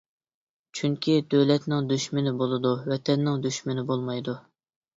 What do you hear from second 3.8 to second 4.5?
بولمايدۇ.